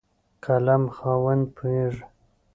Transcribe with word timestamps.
قلم 0.45 0.83
خاوند 0.97 1.43
پوهېږي. 1.55 2.03